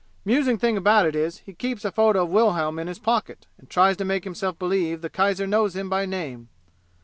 [0.25, 3.69] 'Musing thing about it is he keeps a photo of Wilhelm in his pocket and
[3.69, 6.49] tries to make himself believe the kaiser knows him by name.